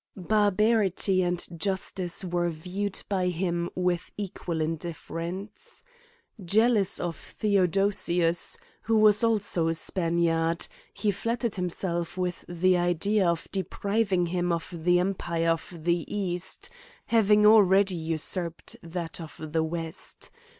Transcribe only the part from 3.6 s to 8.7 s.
with equal indifference. Jealous of Theodosi us,